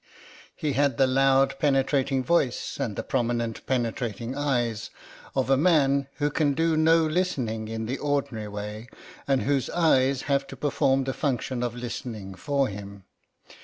[0.55, 4.89] He had the loud penetrating voice and the prominent penetrating eyes
[5.35, 8.89] of a man who can do no listening in the ordinary way
[9.27, 13.03] and whose eyes have to perform the function of listening for him.